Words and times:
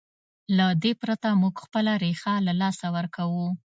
له 0.57 0.65
دې 0.83 0.91
پرته 1.01 1.27
موږ 1.41 1.55
خپله 1.65 1.91
ریښه 2.03 2.33
له 2.47 2.53
لاسه 2.61 2.85
ورکوو. 2.97 3.47